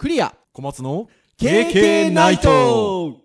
[0.00, 0.34] クリア。
[0.54, 3.18] 小松の KK ナイト。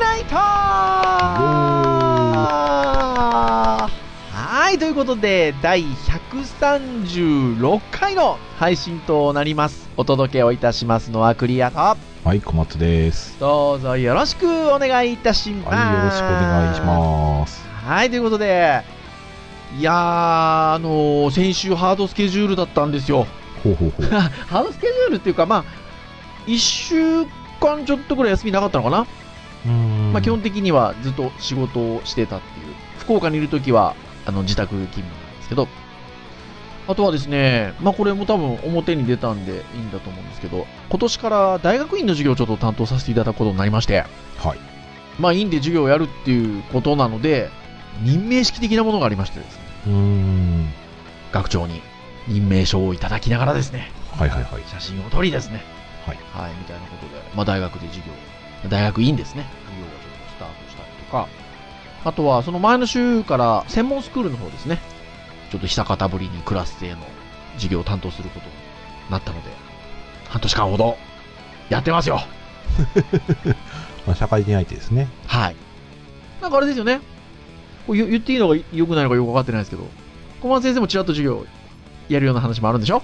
[0.00, 0.36] ナイト。
[4.34, 5.82] はい、ということで、第
[6.32, 9.90] 136回の配信となります。
[9.98, 13.38] お届けをいたしますのはクリアと、はい、小松です。
[13.38, 15.74] どうぞよろしくお願いいたします。
[15.74, 17.62] はい、よろしくお願いします。
[17.84, 18.82] はい、ということで、
[19.78, 19.94] いやー、
[20.74, 23.26] あのー先週ハードスケジュールだったんですよ。
[23.62, 24.06] ほうほうほう。
[24.48, 25.64] ハードスケジュールっていうか、まあ、
[26.46, 27.26] 1週
[27.60, 29.00] 間ちょっとぐらい休みなかったのかな？
[29.66, 32.74] うーんまあ、基本的にはずっと仕事をしてたっていう。
[33.00, 33.94] 福岡にいるときは、
[34.24, 35.68] あの、自宅勤務なんですけど、
[36.88, 44.04] あとはですね、まあ、これも多分表に出たんでいいんだと思うんですけど、今年から大学院の授業をちょっと担当させていただくことになりまして、
[44.38, 44.58] はい。
[45.18, 47.50] まあ、院で授業をやるっていうことなので、
[48.02, 50.72] 任命式的なものがありましてですね、うーん。
[51.30, 51.82] 学長に
[52.26, 54.62] 任命書をいただきながらですね、はいはいはい。
[54.66, 55.62] 写真を撮りですね、
[56.06, 56.18] はい。
[56.32, 58.12] はい、みたいなことで、まあ、大学で授業、
[58.68, 61.28] 大学院ですね、授業がちょっとスタートしたりとか、
[62.04, 64.80] あとはその前の週から専門スクールの方ですね、
[65.52, 66.96] ちょっと久方ぶりにクラス生の
[67.56, 68.52] 授業を担当することに
[69.10, 69.50] なったので、
[70.30, 70.96] 半年間ほど
[71.68, 72.22] やってますよ。
[74.06, 75.08] まあ、社会人相手ですね。
[75.26, 75.56] はい。
[76.40, 77.00] なんかあれですよね、
[77.86, 79.86] こう言言っていいのか良くないのかよく分かってないですけど、
[80.40, 81.44] 小松先生もちらっと授業
[82.08, 83.02] やるような話もあるんでしょ？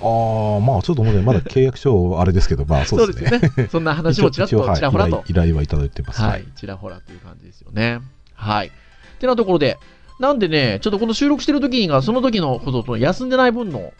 [0.00, 3.30] ああ、まあちょっともうね、まだ契約書あれですけど、 まあそうですね。
[3.32, 3.68] よね。
[3.70, 5.24] そんな話もちらっと、 ちらほらと。
[5.28, 6.22] 依頼依頼はいただいてます。
[6.22, 6.46] はい。。
[6.56, 8.00] ちらほらという感じですよね。
[8.34, 8.68] はい。
[8.68, 8.70] っ
[9.18, 9.78] てなところで、
[10.18, 13.92] なんでね、ちょっとこの収録してる時にが、その時のほどと休んでない分の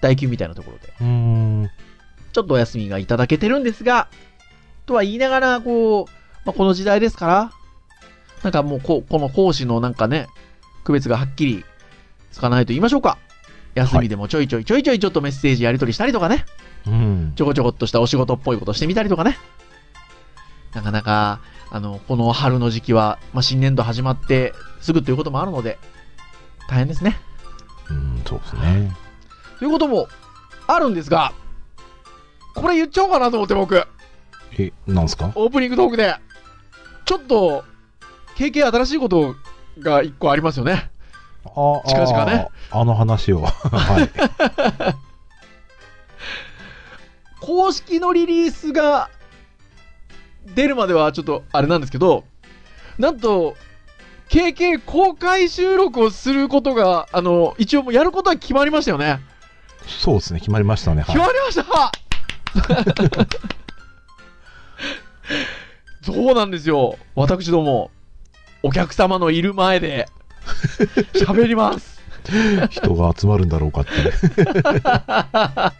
[0.00, 1.70] 代休みたいなところで、うーん。
[2.32, 4.08] ちょっとお休みがいただけてるんですが、
[4.86, 6.12] とは言いながら、こう、
[6.44, 7.52] まあ、この時代ですから、
[8.42, 10.26] なんかもうこ、この講師のなんかね、
[10.84, 11.64] 区別がはっきり
[12.32, 13.18] つかないと言いましょうか。
[13.74, 16.44] 休みでもちょいちょいちょいちょいちょっとメッセージやり取りしたりとかね。
[16.86, 17.32] うん。
[17.36, 19.38] ちょこちょこっとしたお仕事っぽいことしてみたりとかね。
[20.74, 21.40] なかなか、
[21.74, 24.52] あの、この春の時期は、まあ、新年度始まって
[24.82, 25.78] すぐということもあるので、
[26.68, 27.18] 大変ですね。
[27.88, 28.92] うん、そうですね。
[29.58, 30.06] ということも
[30.66, 31.32] あるんですが、
[32.54, 33.86] これ言っちゃおうかなと思って僕、
[34.58, 35.32] え、なんすか？
[35.34, 36.14] オープニングトークで、
[37.06, 37.64] ちょっと、
[38.36, 39.34] 経験新しいこと
[39.78, 40.90] が一個ありますよね。
[41.46, 42.80] ああ、近々ねあ。
[42.80, 43.40] あの話を。
[43.48, 44.10] はい。
[47.40, 49.08] 公式のリリースが
[50.54, 52.24] 出るまではちょっとあれなんですけど、
[52.98, 53.56] なんと、
[54.28, 59.20] KK 公開収録をすることが、あの、一応もうやることは決まりましたよね。
[59.86, 61.02] そうですね、決まりましたね。
[61.02, 61.14] はい。
[61.14, 61.64] 決まりました
[66.02, 66.98] そうなんですよ。
[67.14, 67.90] 私ども、
[68.62, 70.08] お客様のいる前で、
[71.14, 72.02] 喋ります。
[72.70, 73.90] 人が集まるんだろうかって。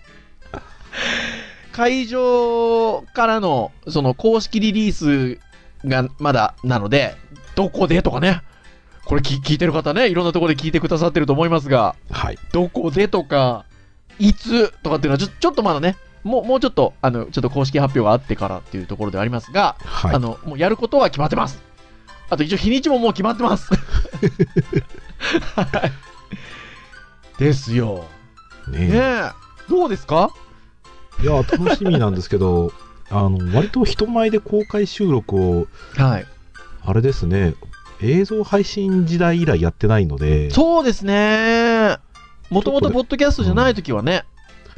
[1.72, 5.40] 会場からの、その公式リリース
[5.88, 7.14] がまだなので、
[7.54, 8.42] どこでとかね。
[9.04, 12.38] これ聞聞いてる方ね、いろんなところで聞いてくださってると思いますが、はい。
[12.52, 13.64] どこでとか、
[14.18, 20.18] いつとかっていうのはちょ、ちょっとまだね、もう、もうちょっと、あの、ちょっと公式発表があってからっていうところではありますが、はいあ。
[20.20, 21.60] の、もうやることは決まってます。
[22.30, 23.68] あと一応日にちももう決まってます。
[25.56, 25.92] はい。
[27.38, 28.04] ですよ。
[28.68, 29.30] ねねえ。
[29.68, 30.30] どうですか？
[31.22, 32.72] いや、楽しみなんですけど、
[33.08, 35.66] あの、割と人前で公開収録を、
[35.96, 36.26] はい。
[36.84, 37.54] あれですね、
[38.00, 41.98] 映像配信時代以来やってないので、そうですね。
[42.50, 44.24] もともとポッドキャストじゃないときはね、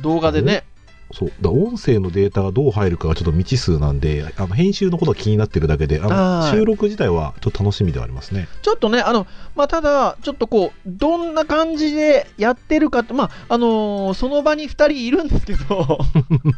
[0.00, 0.64] 動画でね、
[1.12, 6.52] そう、だ音声のデータがどう入るかがちょっと未知数なんで、あの編集のことが気になってるだけで、あはい。
[6.52, 8.48] の収録自体はちょっと楽しみではありますね。
[8.62, 15.98] ちょっとね、あの、まあ、ただ、ちょっとこう、どんな感じでやってるかって、まあ、あのーその場に2人いるんですけど、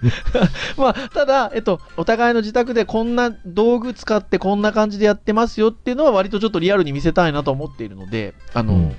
[0.78, 8.96] まあ、ただ、えっと、お互いの自宅でこんな道具使ってこんな感じでやってますよっていうのは割とちょっとリアルに見せたいなと思っているので、あのーうん。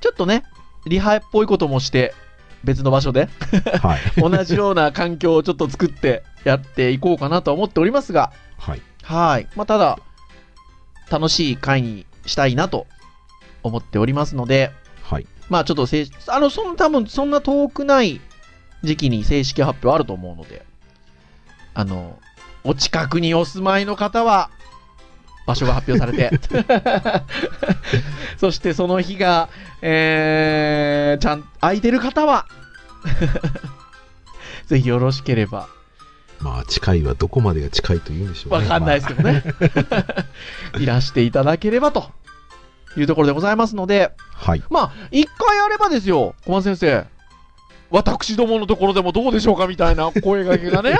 [0.00, 0.44] ちょっとね、
[0.86, 2.14] リハっぽいこともして、
[2.64, 3.28] 別の場所で、
[3.82, 4.00] はい。
[4.20, 8.82] 同じような環境をちょっと作ってやっていこうかなとは思っておりますが、はい。
[9.02, 9.46] はい。
[9.54, 9.98] まあ、ただ、
[11.10, 12.86] 楽しい回にしたいなと
[13.62, 14.72] 思っておりますので、
[15.02, 15.26] はい。
[15.48, 18.20] まあちょっと正式、あの、そん多分そんな遠くない
[18.82, 20.64] 時期に正式発表あると思うので、
[21.74, 22.18] あの、
[22.62, 24.50] お近くにお住まいの方は、
[25.46, 26.30] 場所が発表されて、
[28.38, 29.48] そしてその日が、
[29.82, 32.46] えー、ちゃん、空いてる方は、
[34.66, 35.68] ぜひよろしければ。
[36.40, 38.68] まあ、近いはどこまでが近いと言うんでしょうね。
[38.68, 39.44] わかんないですけどね。
[40.78, 42.10] いらしていただければと
[42.96, 44.62] いうところでございますので、はい。
[44.68, 47.13] まあ、一回あればですよ、小松先生。
[47.94, 50.98] 私どものところでもどうでしょうかみたいな声掛けがね。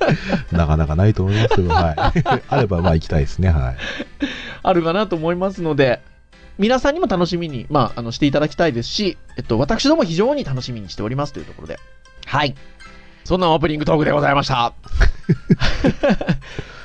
[0.52, 1.96] なかなかないと思いますけど、はい。
[2.50, 3.48] あれば、まあ、行きたいですね。
[3.48, 3.76] はい。
[4.62, 6.02] あるかなと思いますので、
[6.58, 11.80] 皆さんにも楽しみに、まあ、あの、していただきたいですし、えっと、私ども非常に楽しみにしておりますというところで。
[12.26, 12.54] はい。
[13.24, 14.74] そんなオープニングトークでございました。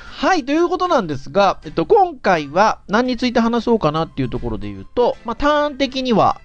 [0.08, 6.40] はい、ということなんですが、えっと、今回は何について話そうかなっていうところで言うと、まあ、ターン的には、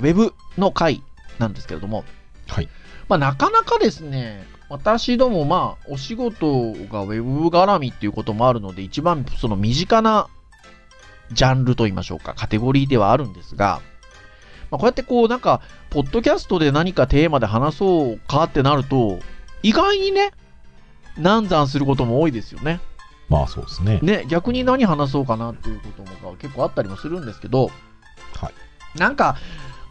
[0.00, 1.02] ウェブの回
[1.38, 2.04] なんですけれども、
[2.46, 2.68] はい。
[3.08, 6.46] まあ、なかなかですね、私ども、まあ、お仕事
[6.90, 10.28] がウェブ絡みっていうこともあるので、一番その身近な
[11.32, 13.80] ジャンルといいましょうか、カテゴリーではあるんですが、
[14.70, 15.60] まあ、こうやってこう、なんか、
[15.90, 19.20] ポッドキャストで何かテーマで話そうかってなると、
[19.62, 20.32] 意外にね、
[21.18, 22.80] 難産することも多いですよね。
[23.28, 24.00] まあ、そうですね。
[24.02, 27.70] ね、逆に何話そうかなっていうことも結構あったりもするんですけど、
[28.36, 28.98] はい。
[28.98, 29.36] なんか、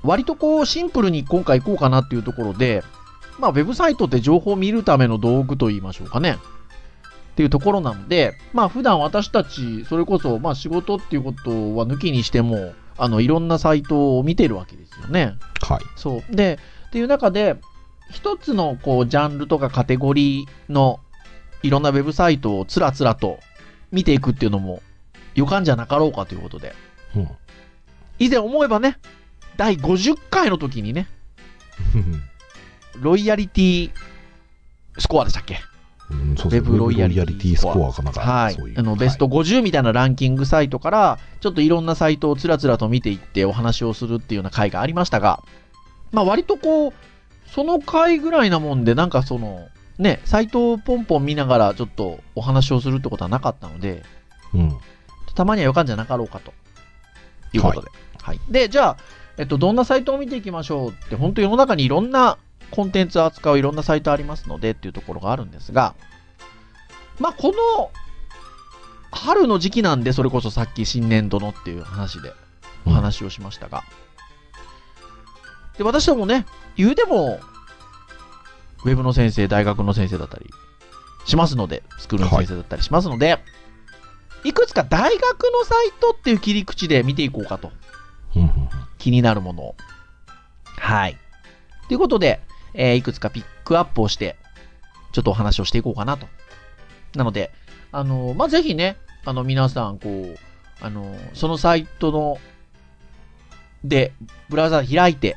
[0.04, 2.84] 割とこう、シンプルに今回行こうかなっていうところで、
[3.40, 6.38] まあ、ウェブサイトって情報を見るための道具と言いましょうかね。
[7.32, 15.34] っていうところなので、まあ、普段私たち、それこそ、まあ、仕事っていうことは抜きにしても、あの、いろんなサイトを見てるわけですよね。
[15.62, 15.82] はい。
[15.96, 16.36] そう。
[16.36, 17.56] で、っていう中で、
[18.12, 21.00] 一つのこうジャンルとかカテゴリーの
[21.64, 23.40] いろんなウェブサイトをつらつらと
[23.92, 24.84] 見ていくっていうのも
[25.34, 26.76] 予感じゃなかろうかということで、
[27.16, 27.30] うん。
[28.20, 29.00] 以前思えばね、
[29.58, 31.08] 第50回の時にね、
[33.00, 33.92] ロイヤリティ
[34.98, 35.60] スコアでしたっけ？
[36.12, 36.70] うん、そうですね。
[36.70, 38.22] ウェブロイヤリティスコアかなんか。
[38.22, 38.58] はい。
[38.76, 45.42] あの、ベスト50みたいなランキングサイトから、ちょっといろんなサイトをつらつらと見ていってお話をするっていうような回がありましたが、
[46.12, 46.94] まあ割とこう、
[47.48, 49.68] その回ぐらいなもんで、なんかその、
[49.98, 54.02] ね、サイトをポンポン見ながらちょっとお話をするってことはなかったので、はい
[54.56, 54.78] うん。
[55.36, 56.54] たまには予感じゃなかろうかと
[57.54, 57.90] いうことで。
[58.22, 58.40] はい。
[58.50, 58.98] で、じゃあ、
[59.38, 62.38] えっと、どんなサイトを見ていきましょうって、本当世の中にいろんな
[62.72, 65.96] コンテンツを扱ういろんなサイトありますのでっていうところがあるんですが、
[67.20, 67.92] まあ、この、
[69.12, 72.34] 春の時期なんで、それこそさっき新年度のっていう話で
[72.86, 73.84] お話をしましたが、
[75.78, 76.46] で、私どもね、
[76.76, 77.40] 言うても、
[78.86, 80.50] ウェブの先生、大学の先生だったり
[81.26, 83.40] しますので、スクールの先生だったりしますので、
[84.44, 87.72] い、くつか大学のサイトっていう切り口で見ていこうかと。
[89.04, 89.76] 気になるもの。
[90.78, 91.18] はい。
[91.90, 92.40] ということで、
[92.74, 94.38] えーいくつかピックアップをして、
[95.12, 96.26] ちょっとお話をしていこうかなと。
[97.14, 97.52] なので、
[97.92, 98.96] あのまあ、ぜひね、
[99.26, 100.38] あの、皆さん、こう、
[100.80, 102.38] あのそのサイトの、
[103.84, 104.14] で、
[104.48, 105.36] ブラウザー開いて、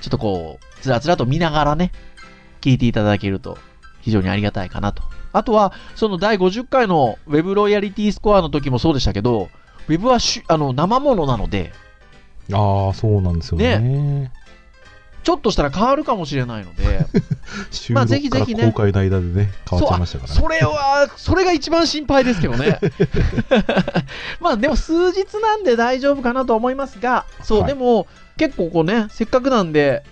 [0.00, 1.90] ちょっとこう、つらつらと見ながらね、
[2.60, 3.58] 聞いていただけると
[4.00, 5.02] 非常にありがたいかなと。
[5.32, 9.48] あとは、その第50回の Web ロイヤリティスコアの時もそうでしたけど、
[9.88, 11.72] Web はしあの生ものなので、
[12.52, 14.30] ああ、そうなんですよね。
[15.22, 17.06] ちょっとしたら変わるかもしれないので、
[17.70, 20.40] 収 まあぜ録からひぜひね公開の間でね、変わっちゃいましたからね。
[20.40, 22.80] それは、それが一番心配ですけどね。
[24.40, 28.06] まあでも数日なんで大丈夫かなと思いますが、そう、はいでも
[28.38, 30.04] 結構こうね、せっかくなんで、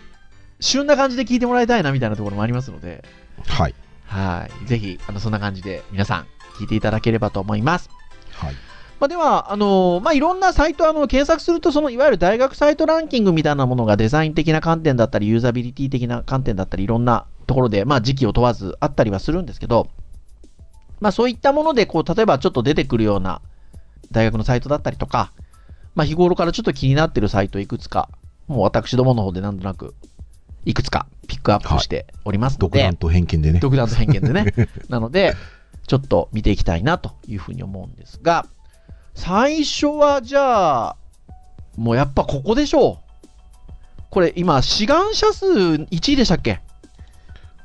[0.60, 3.04] 旬な感じで聞いてもらいたいなみたいなところもありますので、
[3.46, 3.74] はい。
[4.04, 4.68] はい。
[4.68, 6.26] ぜひ、あの、そんな感じで皆さん
[6.58, 7.88] 聞いていただければと思います。
[8.32, 8.54] はい。
[8.98, 19.88] まあ、では、あのまあ、いろんなサイト、あの、検索すると、その、いわゆる大学サイトランキングみたいなものがデザイン的な観点だったり、ユーザビリティ的な観点だったり、いろんなところで、まあ、時期を問わずあったりはするんですけど、
[21.00, 23.42] まあ、そういったもので、こう、例えばちょっと出てくるような
[24.10, 25.32] 大学のサイトだったりとか、
[25.94, 28.08] まあ、日頃からちょっと気になってるサイトいくつか、
[28.48, 29.94] もう私どもの方でなんとなく、
[30.64, 33.60] いくつかピックアップしておりますので、独断と偏見でね。
[33.60, 34.54] 独断と偏見でね。
[34.88, 35.34] なので、
[35.86, 38.46] ちょっと見ていきたいなというふうに思うんですが、
[39.16, 40.96] 最初はじゃあ、
[41.76, 43.26] もうやっぱここでしょう。
[44.10, 46.60] これ今、志願者数1位でしたっけ？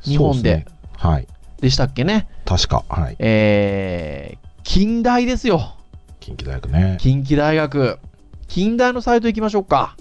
[0.03, 0.65] 日本でね。
[0.98, 1.27] はい。
[1.62, 2.27] でしたっけね？
[2.46, 2.84] 確か。
[2.89, 3.15] はい。
[3.20, 5.75] えー、近代ですよ。
[6.20, 6.98] 近畿大学ね。
[7.00, 8.00] 近畿大学。
[8.48, 9.96] 近代のサイト行きましょうか。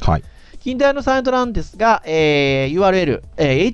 [0.00, 0.22] はい。
[0.60, 3.66] 近代のサイトなんですが、えー URL、えー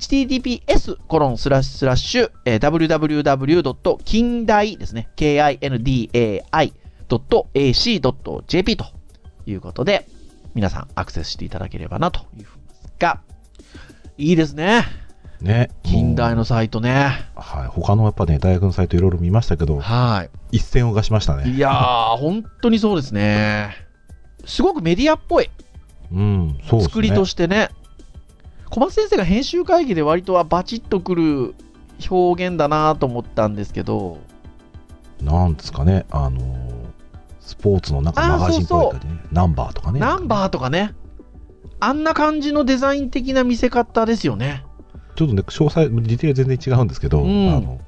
[0.66, 4.02] https コロンスラッシュスラッシュ、えー www.
[4.04, 5.08] 近代ですね。
[7.18, 8.86] kindai.ac.jp と
[9.46, 10.06] いうことで、
[10.54, 13.20] 皆さんアクセスしていただければなというふうですが、
[14.18, 14.84] いいですね。
[15.40, 15.70] ね。
[15.82, 17.12] 近代のサイトね。
[17.34, 17.66] はい。
[17.66, 21.48] 他のやっぱね、大学のサイトいろいろ見ましたけど、は一線を画しましたい。
[21.48, 21.58] いね。
[21.58, 23.74] やー、本当にそうですね。
[24.44, 25.50] すごくメディアっぽい
[26.12, 26.92] うん、そうですね。
[26.92, 27.70] 作りとしてね。
[28.70, 31.54] 小松先生が編集会議で割とはバチッとくる
[32.08, 34.18] 表現だなと思ったんですけど、
[35.20, 36.61] なんですかね、あのー
[37.52, 40.00] スポーツのなんかあーマガジンっぽい感じね、ナンバーとかね。
[40.00, 40.94] ナンバーとかね、
[41.80, 44.64] あんな感じのデザイン的な見せ方ですよね。
[45.16, 47.80] ちょっとね、詳細、ディテール全然違うんですけど、うんあの、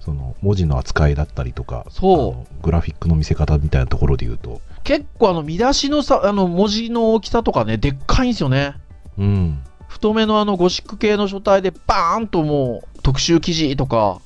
[0.00, 8.76] その、文字の扱いだったりとか、そうグラフィックの見せ方みたいなところで言うと、結構あの見出しのさ、あの文字の大きさとかね、でっかいんですよね。
[9.18, 9.62] うん。
[9.86, 14.22] 太めのあのゴシック系の書体でバーンともう特集記事とか、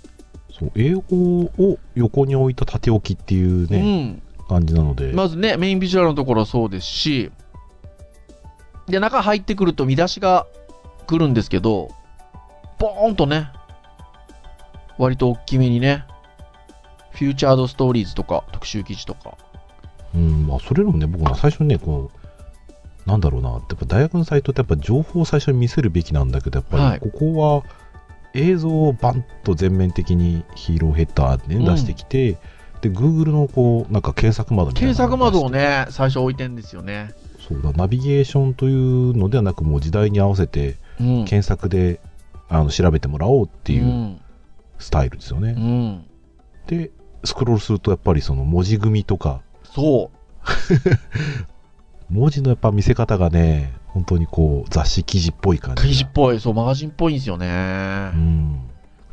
[0.57, 4.21] そう、英語を横に置いた縦置きっていうね、
[4.53, 7.31] 感じなので、うん、まずね、メインビジュアルのところはそうですし、
[8.87, 10.47] で、中入ってくると見出しが
[11.07, 11.91] 来るんですけど、
[12.79, 13.51] ボーンとね、
[14.99, 16.05] 割と大きめにね、
[17.13, 19.37] フューチャードストーリーズとか特集記事とか、
[20.15, 27.01] うん、まあ、それよりもね、僕は最初にね、こう、なんだろうな、やっぱ大学のサイトってやっぱ情報を最初に見せるべきなんだけど、やっぱはい。
[27.01, 27.63] りここは
[28.35, 31.75] 映像をバンと全面的にヒーローヘッダーで、ねうん。
[31.75, 32.39] 出してきて、
[32.83, 37.15] で、Google のこう、なんか検索窓みたいな検索窓をね、ね、最初置いてんですよね。
[37.49, 41.25] そうだ、ナビゲーションというのではなく、もう時代に合わせてうん。
[41.25, 42.01] 検索で、
[42.49, 44.21] あの調べてもらおうっていううん
[44.79, 45.55] スタイルですよね。
[45.57, 46.05] うん。
[46.67, 46.91] で、
[47.25, 50.19] スクロールするとやっぱりその文字組みとか、そう。
[52.13, 55.89] 文字のやっぱ見せ方がね、本当にこう雑誌記事っぽい感じが。
[55.89, 57.47] 記事っぽい、そう、マガジンっぽいんですよね。
[57.47, 58.61] うん。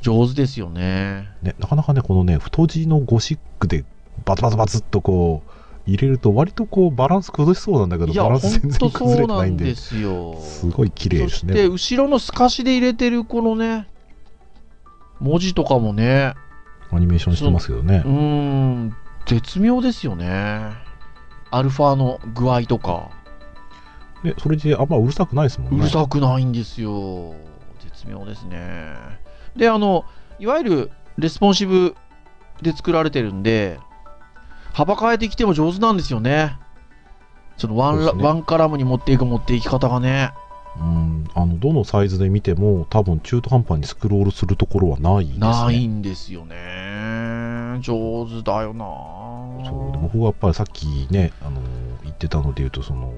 [0.02, 1.30] 上手ですよね。
[1.42, 3.86] ね、なかなかね、このね、太字のゴシックで
[4.26, 5.52] バツバツバツっとこう、
[5.86, 10.42] 入れると割とこうバランス崩しそうなんだけど、バランス全然と崩れてないんで、そうなんですよ。
[10.42, 11.68] すごい綺麗ですね。
[11.68, 13.88] 後ろの透かしで入れてるこのね、
[15.20, 16.36] 文字とかもね、
[16.92, 18.08] アニメーションしてますけどねう。
[18.08, 20.62] ーん、絶妙ですよね。
[21.52, 23.10] アルファの具合とか、
[24.24, 25.80] ね、それであんまうるさくないですもんね。
[25.80, 27.36] うるさくないんですよ。
[27.80, 29.20] 絶妙ですね。
[29.56, 30.06] で、あの、
[30.40, 31.96] いわゆるレスポンシブ
[32.62, 33.80] で作られてるんで、
[34.74, 36.58] 幅変えてきても上手なんですよね。
[37.58, 40.32] そのワンラねワンカラムに持っていく持っていき方がね。
[40.80, 45.40] うん、あの、どのサイズで見ても、多分中途半端にスクロールするところはないですね。
[45.40, 47.80] ないんですよね。
[47.82, 48.86] 上手だよな
[49.66, 51.62] そうで僕はやっぱりさっきね、あの
[52.04, 53.14] 言ってたので言うとその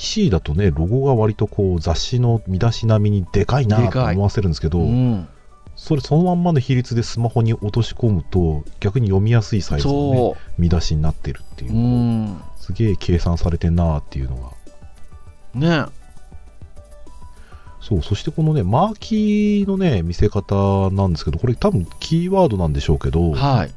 [0.00, 5.28] PC だとねロゴが割とこう雑誌の見出し並みにでかいなと思わせるんですけど、うん、
[5.76, 10.36] それそのまんまの比率でスマホに落とし込むと逆に読みやすいサイズの、ね、そ。
[10.56, 12.42] 見出しになってるっていうう、うん。
[12.56, 14.36] すげえ計算されてんなっていうの
[15.54, 15.86] がね。
[17.82, 23.70] そうそしてこのねマーキーのね見せ方なんですけどこれ多分キーワードなんでしょうけどはい。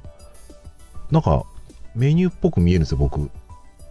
[1.12, 1.44] なんか
[1.96, 3.30] メニューっぽく見えるんですよ僕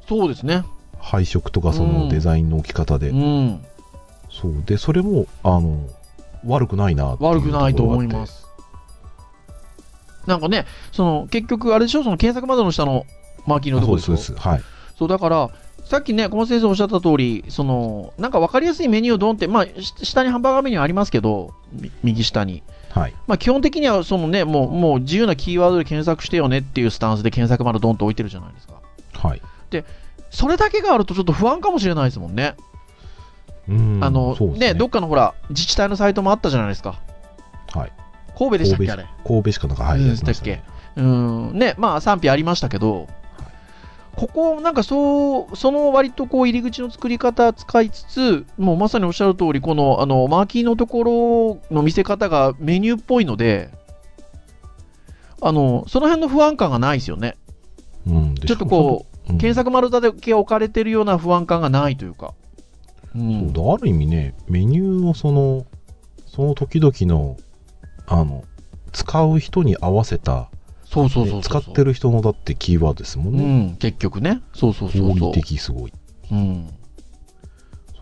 [0.09, 0.65] そうですね。
[1.03, 1.93] 配色とかそうん。
[1.93, 3.65] のデザインの置き方で、うん。
[4.31, 4.63] そう。
[4.65, 5.79] でそれもあの
[6.47, 8.47] 悪くないな悪くないと思います。
[10.27, 13.05] なんかね、その結局、あれでしょ、その検索窓の下の
[13.47, 14.15] マーキーのところでしょ？
[14.15, 14.63] あそうですはい。
[14.97, 15.51] そうだから、
[15.85, 22.63] さっきね、小松先生おっしゃった通り、そのなんか分かりやすいメニューをドンって、まあ、し下にハンバーガーメニューありますけど、み右下に。
[22.91, 23.15] はい。
[23.27, 28.75] まあ、基本的にはその、ね、もうもう自由なキーワードで検索してよねっていうスタンスで検索窓ドンと置いてるじゃないですか。
[29.15, 29.43] はい
[30.33, 32.57] それだけがあるとちょっと不安かもしれないですもんね。
[33.69, 37.01] うんあのねね、どっかのほら、自治体のサイトもあったじゃないですか。
[37.73, 37.93] はい
[38.37, 39.07] 神戸でしたっけ、あれ？
[39.25, 40.65] 神戸市かなんかはいうんやってましたね
[40.97, 43.07] うん、ね、まあ賛否ありましたけど、
[44.17, 53.71] ここ、なんかそう、その割とこう入り口の作り方使いつつ、もうまさにおっしゃる通り、このあのマーキーのところの見せ方がメニューっぽいので、
[55.41, 57.37] あのその辺の不安感がないですよね。
[58.07, 59.07] うんでちょっとこ
[59.39, 62.35] 検索丸だけ置かれてるような不安感がないというか。
[63.15, 65.67] うん、そうだある意味ねメニューをその
[66.27, 67.37] その時々の
[68.07, 68.45] あの
[68.93, 70.49] 使う人に合わせた
[70.85, 74.43] そうそうそうそうね使ってる人のだってキーワードですもんうね、ん、結局ね。
[74.55, 75.33] そうそうそう合そう。
[75.33, 75.41] 理。
[75.41, 75.93] 的すごい。
[76.31, 76.69] うん、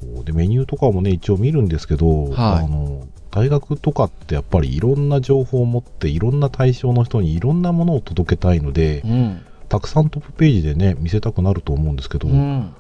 [0.01, 2.65] そうでメニューとかもね一応見るんですけど、はい。
[2.65, 12.75] あの大学とかってやっぱりいろんな情報を持っていろんな対象の人にいろんなものを届けたいので、うん、たくさんトップページでね見せたくなると思うんですけど、やうん、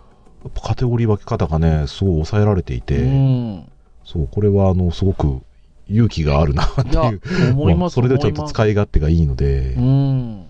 [0.48, 3.72] っぱカテゴリー分け方がねすごい抑えられていて、うん。
[4.04, 5.40] そうこれはあのすごく
[5.88, 10.46] 勇気があるなっていう、思います、まあそれでちょっと使い勝手がいいので、うん。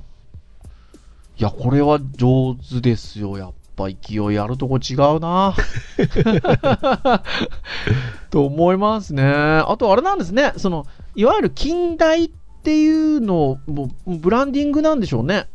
[1.38, 3.38] いや、これは上手ですよ。
[3.38, 5.54] やっぱ勢いあるとこ違うな。
[8.30, 9.24] と思いますね。
[9.24, 10.52] あと、あれなんですね。
[10.58, 12.30] その、いわゆる近代っ
[12.62, 15.46] ていうのも、ブランディングなんでしょうね。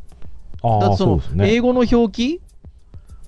[0.80, 2.42] だああってそのそうですね英語の表記？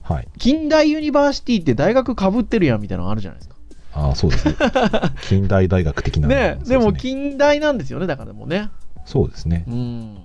[0.03, 3.55] はい近大 University って大学かぶってるやんみたいなのあるじゃないですか。
[3.93, 4.55] ああ、そうですね。
[5.27, 6.27] 近大大学的な。
[6.27, 8.69] ね、そうでも近大なんですよね、だからもうね。
[9.05, 9.65] そうですね。
[9.67, 10.17] うん。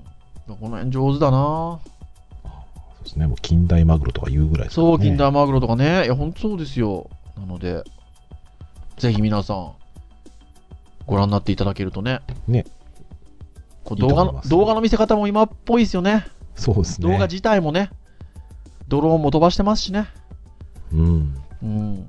[0.47, 1.81] この辺上手だな
[2.42, 2.49] そ
[3.00, 3.26] うですね。
[3.26, 6.04] もう近大マグロとか言うぐらいねそう、近大マグロとかね。
[6.04, 7.09] いや、ほんとそうですよ。
[7.37, 7.83] なので、
[8.99, 9.73] ぜひ皆さん、
[11.07, 12.21] ご覧になっていただけるとね。
[12.47, 12.66] ね。
[13.85, 16.26] こう動画の動画の見せ方も今っぽいですよね。
[16.54, 17.11] そうですね。
[17.11, 17.90] 動画自体もね。
[18.88, 20.09] ドローンも飛ばしてますしね。
[20.92, 21.35] うん。
[21.62, 22.09] うん。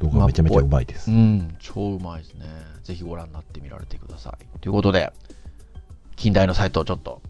[0.00, 1.10] 動画めちゃめちゃうまいです。
[1.10, 2.46] うん、超うまいですね。
[2.82, 4.58] ぜひご覧になってみられてください。
[4.60, 5.12] ということで、
[6.16, 7.22] 近代のサイトをちょっと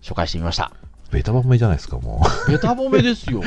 [0.00, 0.72] 紹介してみました。
[1.10, 3.42] ベタ褒めじゃないですか、もベタ褒めですよ。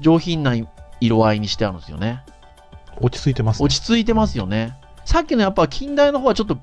[0.00, 0.56] 上品な
[0.98, 2.24] 色合いにしてあるんですよね。
[3.00, 3.66] 落ち着いてます、ね。
[3.66, 4.76] 落ち着いてますよね。
[5.04, 6.58] さっきのやっぱ近代の方はちょっと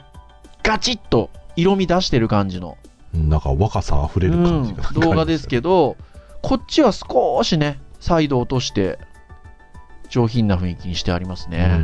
[0.62, 2.77] ガチッと色味出してる感じの、
[3.13, 5.98] うんなんか若さ溢れる感じが、うん動画ですけど、
[6.41, 9.00] こっちは少しね、サイドを落として
[10.10, 11.77] 上品な雰囲気にしてありますどね。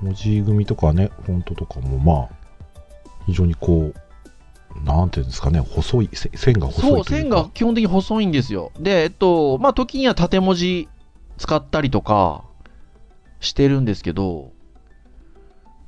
[0.00, 2.28] うん、文字組みとかね、フォントとかもまあ、
[3.26, 8.72] 非常にこう、なんていうんですかね、細い、せ線が細いというかそう、線が基本的に細いんですよ。
[8.78, 10.88] で、えっと、まあ、時には縦文字
[11.38, 12.44] 使ったりとか
[13.40, 14.52] してるんですけど、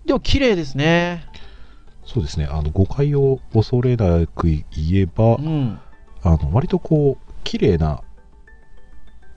[0.04, 1.26] でも綺麗ですね。
[2.06, 4.64] そうですね、あの誤解を恐れなく言
[4.94, 5.80] えばう、ん。
[6.22, 8.02] あの割とこう、綺麗な、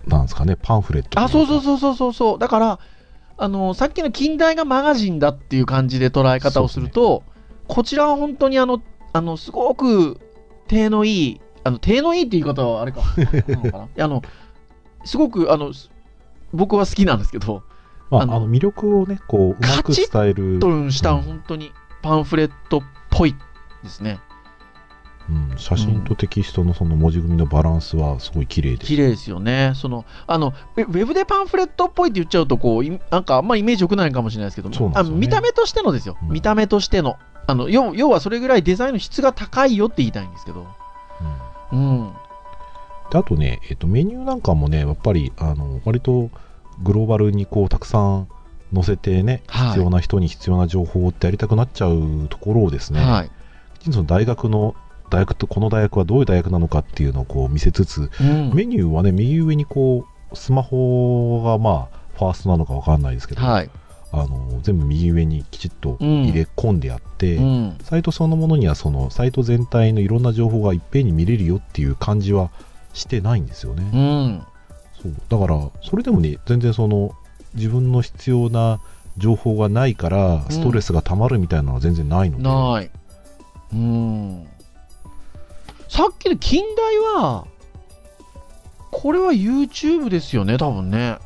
[0.05, 1.19] なんですかね、パンフレット。
[1.19, 2.39] あ、そうそうそうそうそうそう。
[2.39, 2.79] だから、
[3.37, 7.23] あの、さっきの近代がマガジンだっていう感じで捉え方をすると、
[7.67, 8.81] こちらは本当にあの、
[9.13, 10.19] あの、すごく
[10.67, 13.01] 手のいい、あの、手のいいって言い方はあれか、
[13.99, 14.21] あの、
[15.03, 15.91] すごく、あの、す
[16.53, 17.63] 僕は好きなんですけど、
[18.09, 21.21] まあ、あの魅力をね、こう、うまく伝える、としたうん。
[21.23, 23.35] 本当にパンフレットっぽい
[23.83, 24.19] ですね。
[25.29, 28.87] うん、写真とテキストのその文字組みのバランスはすごい綺麗です。
[28.87, 29.73] 綺麗ですよね。
[29.75, 36.17] その、あの、ウェブでパンフレットっぽいって言っちゃうと、こう、いなんかあんまイメージ良くないかもしれないですけどねあ見た目としてのですよ。
[36.21, 37.17] うん見た目としての。
[37.45, 40.67] あの、要要はそれぐらいデザインの質が高いよって言いたいんですけど。
[41.71, 42.13] うんうん。
[43.11, 46.29] であとね、えっと、メニューなんかもね、やっぱり、あの、割と
[46.83, 48.27] グローバルにこう、たくさん
[48.73, 53.31] 載せてね、はい必要な人に必要な情報ってやりたくなっちゃうところをですね、はい。
[53.79, 54.75] きちんとその大学の、
[55.09, 58.53] 大学とこの大学はどういう大学なのかっていうのをこう見せつつ、うん。
[58.53, 63.69] メニューはね、右上にこう、スマホがまあ、ファーストなのかわかんないですけど、はい。
[64.09, 67.77] あの全部右上にきちっと入れ込んであって、うん。
[67.83, 72.49] サイトそのものにはそのサイト全体のいろんな情報がいっぺんに見れるよっていう感じは
[72.93, 73.89] してないんですよね。
[73.93, 74.43] うん。
[75.01, 77.13] そうだからそれでもね全然その
[77.57, 78.79] 自分の必要な
[79.17, 82.91] 情報がないからストレスがたまるみたいなのは全然ないので、ない。
[83.73, 84.47] うん。
[85.89, 87.47] さっきの近代は、
[88.91, 91.17] これは YouTube ですよね、多分ね。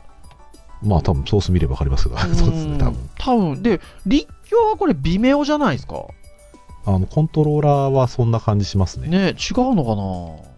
[0.82, 3.62] まあ多分ソース見ればわかりますがそうですね多分多分。
[3.62, 6.06] で、立教はこれ微妙じゃないですか？
[6.86, 10.52] あのコントローラーはそんな感じしますねね、違うのかな？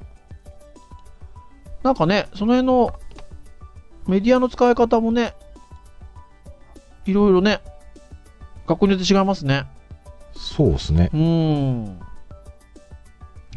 [1.84, 2.94] なんかね、その辺の
[4.08, 5.34] メディアの使い方もね、
[7.06, 7.62] いろいろね、
[8.68, 9.66] 学校によって違いますね。
[10.36, 12.00] そうですねうーん。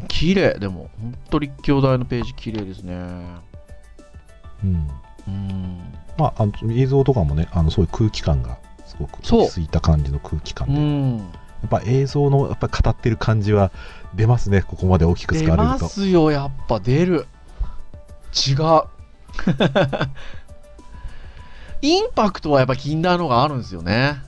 [0.09, 2.95] 綺麗、でも、本当立教大のページ綺麗ですね。
[4.65, 4.89] うん
[5.29, 5.81] うん。
[6.19, 11.19] まああの映像とかもねあのそういう空気感がすごくそう落ち着いた感じの空気感うで、やん。
[11.67, 13.71] っぱ映像のやっぱ語ってる感じは
[14.15, 17.27] 出ますねここまで大きく使出われるとますよ、やっぱ出る。
[18.49, 18.57] 違う。
[21.83, 24.23] インパクトはやっぱ近代の方があるんですよね。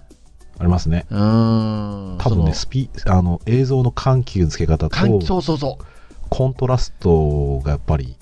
[0.58, 2.18] ありますねうーん。
[2.18, 5.78] 多分ねスピあの映像の緩急のつけ方とそうそうそ
[6.28, 8.16] コントラストがやっぱり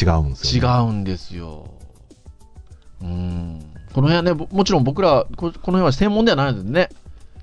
[0.00, 0.58] 違うんですう。
[0.58, 1.70] 違よ、ね、うんですよ。
[3.02, 3.60] うん。
[3.92, 6.88] この辺はね、ぼもちろん僕ら、ここの辺は専門ではないのでね、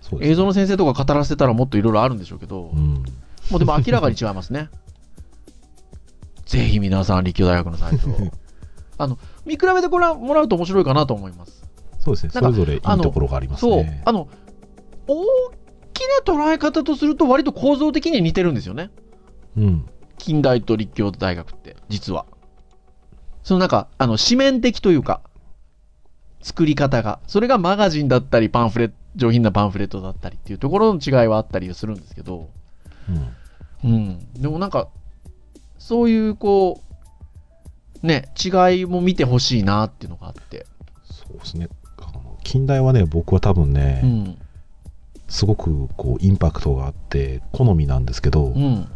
[0.01, 3.03] そうです映像の先生とか語らせたらもっといろいろあるんでしょうけど、うん。
[3.49, 4.69] もうでも明らかに違いますね。
[6.45, 8.15] ぜひ皆さん、立教大学のサイトを。
[8.97, 11.63] あの、見比べてご覧もらうと面白いかなと思います。
[11.99, 12.31] そうですね。
[12.33, 14.01] それぞれいいところがありますそうね。。
[14.05, 14.27] あの、
[15.07, 15.23] 大
[15.93, 18.91] きな捉え方とすると割と構造的に似てるんですよね。
[19.57, 19.85] うん。
[20.17, 22.25] 近代と立教大学って、実は。
[23.43, 25.21] そのなんか、あの、紙面的というか、
[26.41, 27.19] 作り方が。
[27.27, 32.49] それがマガジンだったり、パンフレット、上品なパンフレットだったりっていうところの違いはあったりするんですけど、
[33.83, 33.91] うん。
[33.91, 34.33] うん。
[34.33, 34.89] でもなんか、
[35.77, 36.94] そういう、こう、
[38.03, 40.65] ね、違いも見てほしいなっていうのがあって。
[41.05, 41.69] そうですね。
[42.43, 44.37] 近代はね、僕は多分ね、うん。
[45.27, 48.87] すごくこうインパクトがあって、好みなんですけど、うん。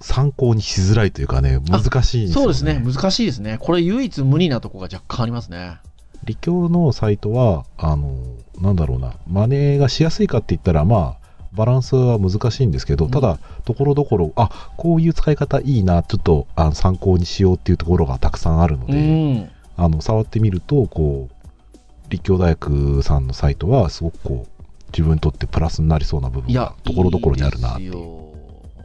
[0.00, 2.32] 参考にしづらいというかね、難しいね。
[2.32, 2.82] そうですね。
[2.84, 3.58] 難しいですね。
[3.60, 5.78] これ唯一無二なとこが若干ありますね。
[6.24, 8.16] 立教のサイトは、あの、
[8.58, 11.23] なんだろうな、真似がしやすいかって言ったら、まあ、
[11.54, 19.50] バランスは難しいんですけど、うんただ、ところどころ、あこういう使い方いいな、ちょっとあの参考にしようっていうところがたくさんあるのうで、ん。
[19.76, 27.92] あの触ってみると、こう、立教大学さんのサイトは、すごくこう、自分にとってプラスになりそうな部分が、ところどころにあるなっていう。
[27.92, 28.24] い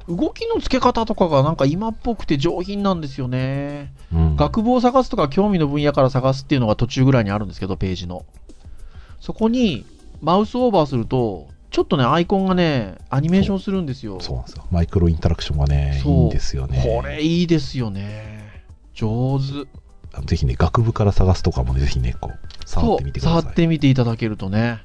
[0.10, 3.94] 動きのつけ方とかがなんか今っぽくて上品なんですよね。
[4.12, 8.26] うん学部を探すとか興味の分野から探すっていうのが途中ぐらいにあるんですけど、ページの。
[9.20, 9.86] そこに
[10.22, 11.48] マウスオーバーすると、
[11.80, 14.20] ちょっとね、アイコンがね、アニメーションするんですよ。
[14.20, 14.66] そうなんですよ。
[14.70, 16.84] マイクロインタラクションがね、いいんですよね。
[16.84, 18.66] これいいですよね。
[18.94, 19.66] 上手。
[20.12, 23.42] あのぜひね、学部から探すとかもね、ぜひね、こう、触ってみてください。
[23.44, 24.82] 触ってみていただけるとね、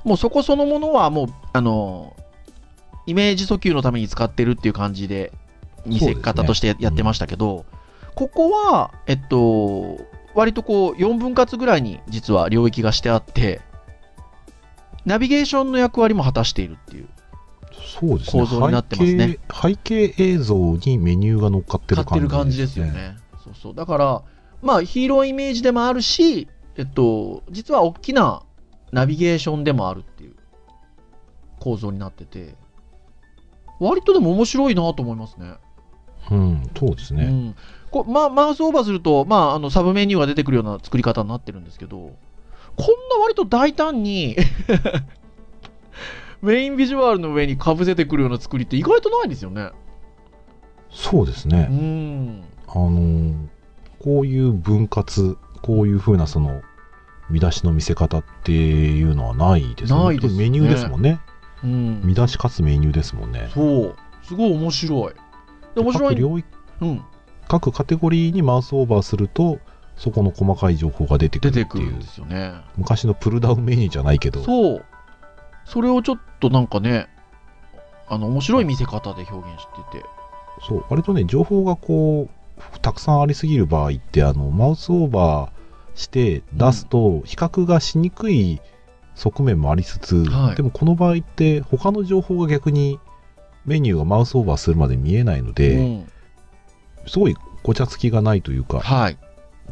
[0.05, 2.17] もうそこそのものはもう、あの、
[3.07, 5.33] イメージ訴求のために使ってるっていう感じで、
[5.87, 7.65] 見せ方としてやってましたけど、
[8.15, 9.99] ここは、えっと、
[10.35, 13.61] 割とこう、4分割ぐらいに実は領域がしてあって、
[15.09, 17.09] ナビゲーションの役割も果たしているっていう。
[18.01, 18.43] そうですね。
[18.43, 20.15] 構造になってますね背景。
[20.19, 22.85] 映像にメニューが乗っかってる買ってる感じですよ。
[22.85, 23.17] ね。
[23.43, 23.75] そうそう。
[23.75, 24.23] だから、
[24.61, 28.43] まあ、ヒーローイメージでもあるし、えっと、実は大きな
[28.93, 30.35] ナビゲーションでもあるっていう
[31.59, 32.55] 構造になってて、
[33.81, 35.55] 割とでも面白いなと思いますね。
[36.31, 37.25] うん、そうですね。
[37.25, 37.57] うん。
[37.91, 42.13] こまあ、マウスオーバーすると、まあ、あの、サブメニューが出てくるような作り方になってるんですけど、
[42.79, 44.37] こんな割と大胆に、
[46.41, 49.63] メインビジュアルの上にかぶせてくるような作りって意外とないですよね。
[49.63, 49.73] う
[50.91, 51.63] そうですね。
[51.63, 52.45] ん。
[52.69, 53.35] あのー
[53.99, 56.63] こういう分割、こういう風なその、
[57.31, 60.05] 見出しの見せ方っていうのはないですね。
[60.05, 61.21] ないですねメニューですもんね。
[61.63, 62.01] うん。
[62.05, 63.51] 見出しかつメニューですもんね。
[63.53, 63.97] そう。
[64.23, 65.15] すごい面白い。
[65.75, 66.15] で面白い。
[66.15, 66.49] 各領域、
[66.81, 67.03] うん。
[67.49, 69.59] 各カテゴリーにマウスオーバーすると、
[69.99, 72.07] そこの細かい情報が出てく出るっていうてくるんで。
[72.07, 72.53] すよね。
[72.77, 74.85] 昔のプルダウンメニューじゃないけど、そう。
[75.65, 77.09] それをちょっとなんかね、
[78.09, 80.05] あの、面白い見せ方で表現してて。
[80.67, 88.61] そう、割とね、情報がこう、たくさんありすぎる場合って、あの、マウスオーバーして出すと、比較がしにくい
[89.15, 92.99] 側面もありつつ、はいでもこの場合って、他の情報が逆に
[93.67, 96.09] メニューがマウスオーバーするまで見えないので、うん。
[97.07, 99.19] すごいごちゃつきがないというか、はい。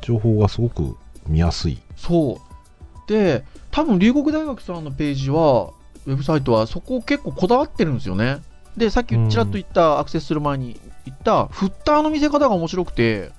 [0.00, 0.96] 情報がすごく
[1.28, 1.78] 見やすい。
[1.96, 3.08] そう。
[3.08, 5.70] で、多分、龍谷大学さんのページは、
[6.06, 8.38] ウェブサイトはそこ結構こだわってるんですよね。
[8.76, 13.30] で、さっきちらっと言った、アクセスする前に言った、フッターの見せ方が面白くて、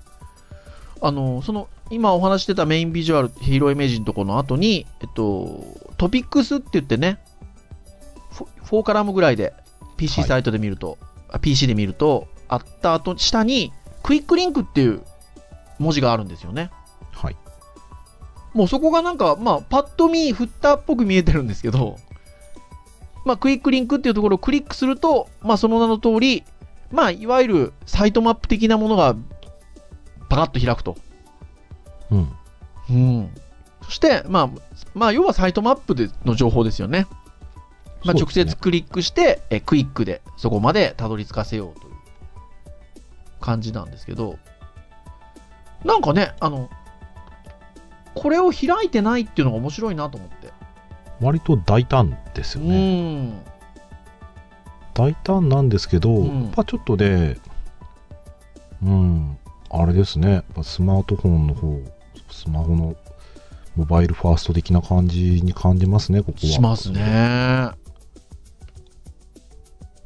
[1.01, 5.63] あの、その、今お話ししてたメインビジュアル、ヒーローイメージのところの後に、えっと、
[5.97, 7.19] トピックスって言ってね、
[8.31, 9.53] フォ4カラムぐらいで、
[9.95, 10.97] PC はいサイトで見ると、
[11.29, 13.71] あ PC で見ると、あった後、下に、
[14.03, 15.01] クイックリンクっていう
[15.79, 16.71] 文字があるんですよね。
[17.13, 17.35] はい。
[18.53, 21.97] もうそこがなんか、まあ、パッと見、フッターっぽく見えてるんですけど、
[23.25, 26.43] まあ、クイックリンクっていうところをクリックすると、まあ、その名の通り、
[26.91, 29.15] まあ、いわゆるサイトマップ的なものが
[30.29, 30.97] パカッと開くと。
[32.09, 32.31] うん。
[32.89, 33.31] うん。
[33.83, 34.49] そして、まあ、
[34.93, 37.07] まあ、要はサイトマップでの情報ですよね。
[38.03, 41.93] まあ、直接クリックして、えクイックでそこまでたどり着かせようという
[43.41, 44.37] 感じなんですけど、
[45.87, 46.69] なんかね、あの、
[48.13, 50.51] これを開いてないっていうのが面白いなと思って。
[51.21, 53.29] 割と大胆ですうよね。
[53.29, 53.43] ん。
[54.93, 57.37] 大胆なんですけど、うんやっぱちょっとね、
[58.83, 59.37] うん、
[59.69, 61.79] あれですね、スマートフォンの方、
[62.29, 62.95] スマホの
[63.75, 66.47] モバイルファースト的な感じに感じますね、ここは。
[66.47, 67.69] しますね。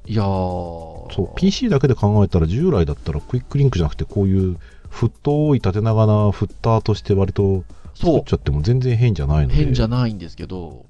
[0.06, 1.14] いやー。
[1.14, 4.58] そう、PC だけで考えたら、従来だったらクイックリンクじゃなくて、こういう
[4.92, 7.64] 太い縦長なフッターとして割と
[7.96, 9.56] 作っちゃっても全然変じゃないので。
[9.56, 10.86] 変じゃないんですけど、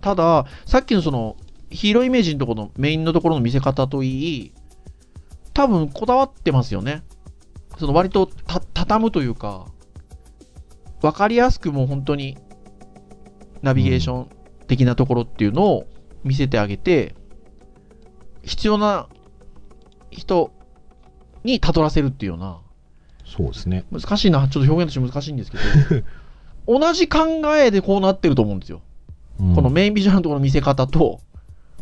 [0.00, 1.36] ただ、さっきのその、
[1.70, 4.52] ヒーローイメージのところのメインのところの見せ方といい、
[5.54, 7.04] 多分こだわってますよね。
[7.78, 9.66] その割とた畳むというか、
[11.00, 12.36] わかりやすくもう本当に
[13.62, 14.28] ナビゲーション
[14.66, 15.86] 的なところっていうのを
[16.24, 17.14] 見せてあげて、
[18.42, 19.08] 必要な
[20.10, 20.52] 人
[21.44, 22.60] にたどらせるっていうような、
[23.34, 23.84] そうですね。
[23.90, 25.56] 難しいな、ちょっと表現として難しいんですけ
[26.66, 27.18] ど、 同じ考
[27.56, 28.82] えでこうなってると思うんですよ。
[29.40, 31.20] うんこのメインビジュアルのところの見せ方と、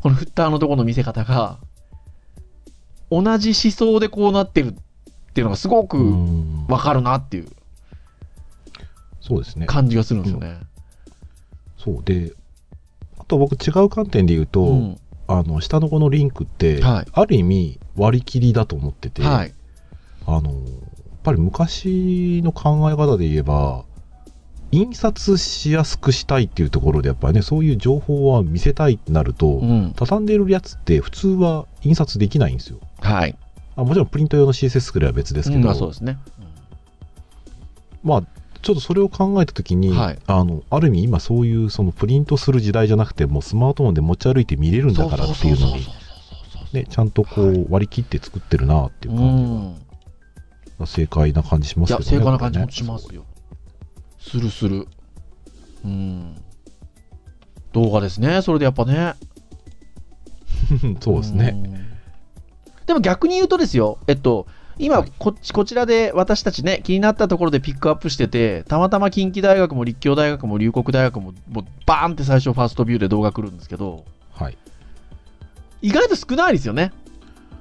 [0.00, 1.58] このフッターのところの見せ方が、
[3.10, 7.48] 同じ思想でこうなってるっていうのがすごくうんわかるなっていう
[9.20, 9.66] そうですね。
[9.66, 10.58] 感じがするんですよね。
[11.76, 12.32] そうで、
[13.18, 19.54] あと僕違う観点で言うと、うんあの、下のこのリンクって、はいある意味割り切りだと思ってて、はい。
[20.26, 20.52] あの、
[21.30, 23.84] ぱり昔の考え方で言えば、
[24.72, 29.92] 印刷しやすくしたいっていうところで、やっぱりね、そういう情報は見せたいってなると、うん。
[29.96, 32.78] 畳んでるやつって普通は印刷できないんですよ。
[33.00, 33.36] はい。
[33.76, 36.18] あもちろんプリント用の CSS 作れば別ですけど、うんまあそうですね。
[38.02, 38.22] まあ、
[38.62, 45.86] ちょっとそれを考えたときに、はいあの、ある意味今そういうそのプリントする時代じゃなくて、もうスマートフォンで持ち歩いて見れるんだからっていうのに、
[46.72, 49.74] ね、ちゃんとこう割り切って作ってるなっていうう感ん。
[49.74, 49.89] じが
[50.86, 52.16] 正解な感じしますいや、けどね。
[52.18, 53.24] 正解な感じもしますよ。
[54.18, 54.86] するする。
[55.84, 56.36] うん。
[57.72, 59.14] 動画ですね、それでやっぱね。
[61.00, 61.50] そうですね。
[61.50, 61.72] ん。
[62.86, 64.46] でも逆に言うとですよ、えっと、
[64.78, 74.58] 今こっち、こちらで私たちね、気になったところでピックアップしてて、たまたま近畿大学も立教大学も龍谷大学も、もうバーンって最初ファーストビューで動画来るんですけど、はい。
[75.82, 76.92] 意外と少ないですよね、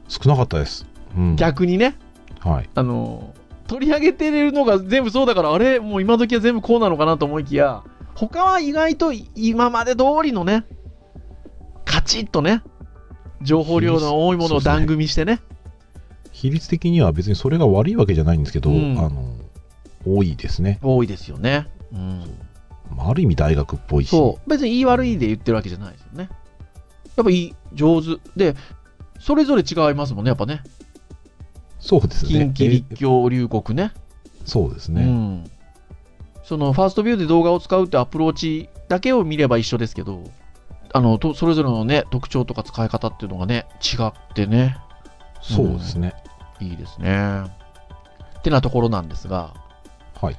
[0.08, 0.86] 少なかったです。
[1.16, 1.36] うん。
[1.36, 1.96] 逆にね。
[2.40, 2.70] はい。
[2.74, 3.34] あの、
[3.68, 7.84] 取り上げてるのが全部そうだから、あれ、もう今時は全部こうなのかなと思いきや、
[8.16, 10.66] 他は意外と今まで通りのね、
[11.86, 12.64] カチッとね、
[13.42, 15.42] 情報量の多いものを番組してね。
[16.32, 19.36] 比率的には別にそれが悪いわけじゃないんですけど、うんあの、
[20.06, 20.80] 多いですね。
[20.82, 21.68] 多いですよね。
[21.92, 22.24] うん。
[22.96, 24.10] まあある意味大学っぽいし。
[24.10, 24.50] そう。
[24.50, 26.30] 別に言い悪いで言ってるわけじゃないですよね。
[27.16, 28.18] やっぱいい、上手。
[28.36, 28.56] で、
[29.20, 30.62] それぞれ違いますもんね、やっぱね。
[31.80, 32.52] そうですね。
[32.54, 33.92] 近畿立教龍谷ね。
[33.96, 34.00] え
[34.46, 35.06] そうですうね。
[35.06, 35.52] ん。
[36.44, 40.24] そのファーストビューで動画を使うってアプローチだけを見れば一緒ですけど、
[40.94, 44.78] あの、とそれぞれのね、特徴とか使い方っていうのがね、違ってね、
[45.42, 46.14] そうですね。
[46.60, 47.44] いいですね。
[48.40, 49.54] ってなところなんですが、
[50.20, 50.38] はい。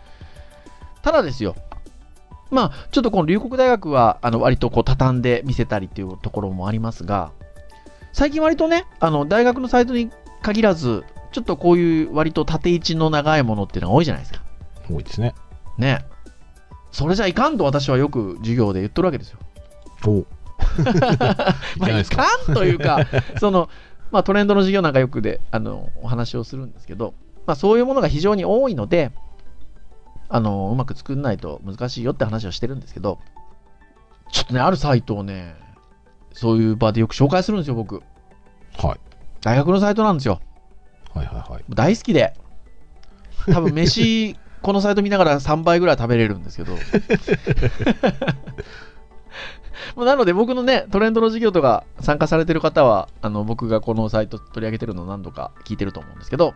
[1.03, 1.55] ただですよ、
[2.51, 7.31] まあ、ちょっとこの龍谷大学は、あの、割とこう、畳んで見せたりっていうところもありますが、
[8.13, 10.11] 最近割とね、あの、大学のサイトに
[10.43, 14.43] 限らず、ちょっとこういう割と縦位置の長いものっていうのが多いじゃないですか。
[14.91, 15.35] 多いですね。
[15.79, 16.05] ね。
[16.91, 19.39] それじゃいかんと私はよく授業で言っとるわけですよ。
[20.07, 20.27] お
[21.79, 22.05] まあ、ない。
[22.05, 22.27] か？
[22.51, 23.07] んというか、
[23.39, 23.69] その、
[24.11, 27.15] まあ、トレンドの授業なんかよくで、あの、お話をするんですけど、
[27.47, 29.13] まあ、そういうものが非常に多いので、
[30.29, 33.19] あの、うまく作んないと難しいよって話をしてるんですけど、
[34.33, 35.55] ちょっとね、あるサイトをね、
[36.33, 38.03] そういう場でよく紹介するんですよ、僕。
[38.77, 39.01] はい。
[39.41, 40.41] 大学のサイトなんですよ。
[41.15, 41.65] はいはいはい。
[41.69, 42.35] 大好きで。
[43.51, 46.77] 多分飯、 このサイト見ながら3倍ぐらい食べれるんですけど。
[50.05, 56.55] なので僕のね、トレンドの授業とか参加されてる方は、あの、僕がこのサイト取り上げてるの何度か聞いてると思うんですけど、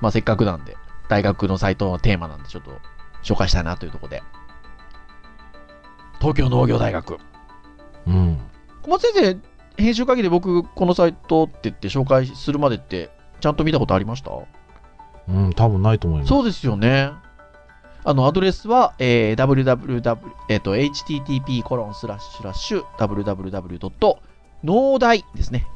[0.00, 0.76] まあせっかくなんで、
[1.08, 2.72] 大学のサイトのテーマなんでちょっと
[3.22, 4.22] 紹介したいなというところで。
[6.20, 7.18] 東京農業大学。
[8.06, 8.38] うん。
[8.82, 9.40] 小松先
[9.76, 14.30] 生、編集会議で僕このサイトって言って紹介するまでって、ちゃんと見たことありました？
[15.28, 16.28] うん、多分ないと思います。
[16.28, 17.10] そうですよね。
[18.04, 24.16] あの、アドレスは、えー www、えっ、と、http コロンスラッシュスラッシュ www.
[24.64, 25.66] 農大ですね。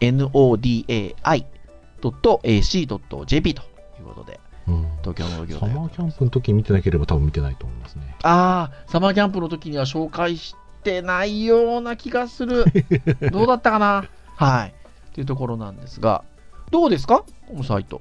[2.01, 3.63] nodai.ac.jp と
[4.01, 5.67] いうことで、うん東京農業サ。
[5.67, 8.15] マーキャンプの時見てなければ多分見てないと思いますね。
[8.23, 12.65] ああ、サマーキャンプの時には紹介してないような気がする。
[13.31, 14.05] どうだったかな？
[14.37, 14.69] はい。
[14.69, 14.73] っ
[15.15, 16.25] ていうところなんですが、
[16.73, 17.25] どうですか？
[17.47, 18.01] このサイト。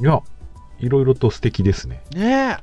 [0.00, 0.20] いや、
[0.78, 2.02] いろいろと素敵ですね。
[2.14, 2.58] ね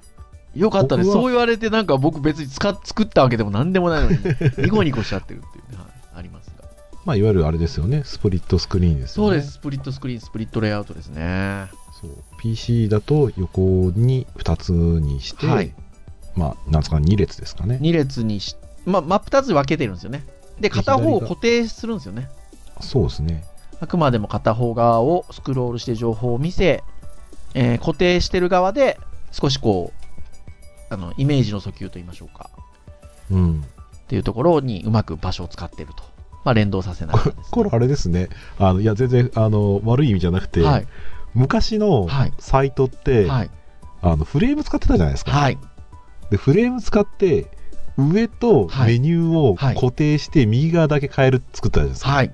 [0.56, 0.60] え。
[0.60, 1.08] よかったです。
[1.08, 4.18] 僕はそう言われて、なんか僕別に使っ作ったわけでも何でもないのに、
[4.64, 6.68] ニコニコしちゃってるっていうね、はい、ありますが。
[7.06, 8.04] まあ、いわゆるあれですよね。
[8.06, 9.30] スプリットスクリーンですよね。
[9.30, 9.52] そうです。
[9.54, 11.68] スプリットスクリーン、スプリットレイアウトですね。
[12.02, 15.74] そう PC だと横に2つにして、はい
[16.36, 17.80] まあ、なんですか、2列ですかね。
[17.82, 20.26] 2列にし、まあ、真っ二つに分けてるんですよね。
[20.60, 22.30] で、片方を固定するんですよね。
[22.82, 23.44] そうですね。
[23.80, 26.84] あくまでも片方側をスクロールして情報を見せ、
[27.54, 29.00] えー固定してる側で
[29.32, 29.92] 少しこ
[30.90, 32.50] う、あの、イメージの訴求と言いましょうか。
[33.32, 33.62] うん。
[33.62, 36.04] っていうところにうまく場所を使ってると。
[36.44, 37.44] まあ、連動させながらです、ね。
[37.52, 38.30] これあれですね。
[38.58, 40.88] あの、いや、全然、あの、悪い意味じゃなくて、はい。
[41.34, 43.50] 昔のはいサイトって、はい。
[44.02, 45.32] あの、フレーム使ってたじゃないですか。
[45.32, 45.58] はい。
[46.32, 47.52] で、フレーム使って、
[47.98, 52.12] 上とはいメニューをはい固定して、右側だけ変える作ったじゃないですか。
[52.12, 52.34] はい。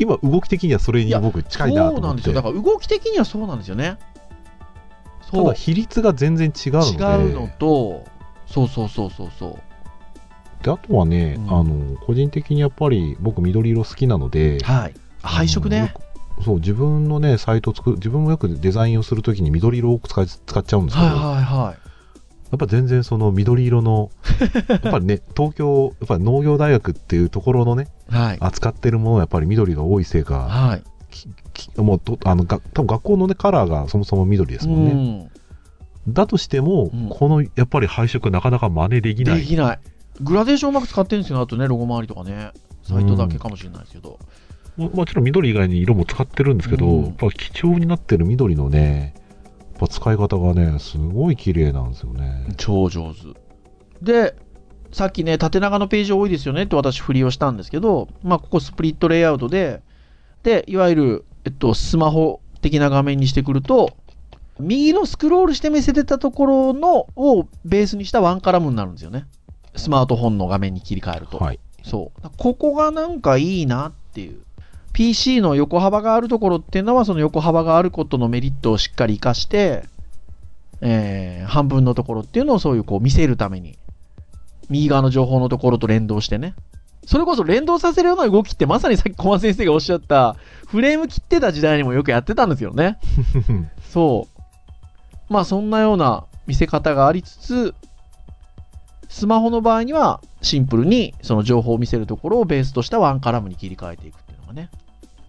[0.00, 2.00] 今、動き的にはそれに僕近いなと思って。
[2.00, 2.34] そうなんですよ。
[2.34, 3.98] だから動き的にはそうなんですよね。
[5.30, 5.52] ただ、。
[5.52, 6.90] 比率が全然違うので。
[6.90, 8.04] 違うのと、
[8.46, 10.64] そうそうそうそうそう。
[10.64, 14.94] であとはね、うんあの個人的にやっぱり僕緑色好きなのではい。
[15.22, 15.94] 配色ね。
[16.44, 21.89] そう自分のねサイト作る自分もよくデザインをするときに緑色を使い使っちゃうんですけど、はいはいはい。
[22.50, 24.10] やっぱ全然その緑色の
[24.68, 28.38] やっぱりね東京やっぱり農業大学っていうところのねはい。
[28.40, 30.82] 扱ってるものはやっぱり緑が多いせいかはい。
[31.10, 35.40] きもうとあのが多分学校のねカラーがそもそも緑ですもんね、うん
[36.08, 39.78] だとしても、うんこのやっぱり配色なかなか真似できないできない。
[40.20, 42.52] グラデーションうまく使ってるんですよ、あとね、ロゴ周りとかね。
[42.82, 44.18] サイトだけかもしれないですけど。
[44.76, 49.14] ももちろん緑以外に色も使ってるんですけど、うんやっぱ貴重になってる緑のね、
[49.80, 52.46] ぱ使い方がね、すごい綺麗なんですよね。
[52.58, 53.20] 超上手。
[54.02, 54.36] で、
[54.92, 59.82] さっきね、縦長のページ多いですよねって私振りをしたんですけど、まあ、ここスプリットレイアウトで、
[60.42, 63.96] で、いわゆる、えっと、スマホ的な画面にしてくると、
[64.58, 69.26] 右のスクロールして見せてたところのをベースにしたワンカラムになるんですよね。
[69.76, 71.38] スマートフォンの画面に切り替えると。
[71.38, 71.60] はい。
[71.82, 72.30] そう。
[72.36, 74.42] ここがなんかいいなっていう。
[75.00, 79.84] PC の横幅があるところっていうのは、その横幅があることのメリットをしっかり活かして、
[80.82, 83.78] えー半分のところっていうのをそういうこう見せるために、
[84.68, 86.54] 右側の情報のところと連動してね。
[87.06, 90.36] それこそ連動させるような動きってまさにさっき小松先生がおっしゃった、
[90.66, 92.98] フレーム切ってた時代にもよくやってたんですよね。
[93.88, 94.28] そ
[95.30, 95.32] う。
[95.32, 97.74] まあそんなような見せ方がありつつ、
[99.08, 104.68] スマホの場合にはシンプルにその情報を見せるところをベースとしたワンカラムに切り替えていくっていうのがね。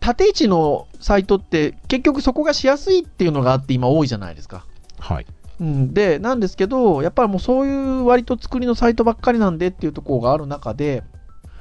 [0.02, 4.66] 縦位置のサイトって結局そこがしやすいっていうのがあって今多いじゃないですか。
[5.00, 5.26] はい。
[5.62, 11.04] うん、で、なんですけど、やっぱりもうそういう割と作りのサイトばっかりなんでっていうところがある中で、